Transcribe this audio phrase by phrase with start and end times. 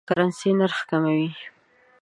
[0.03, 1.29] د کرنسۍ نرخ راکموي.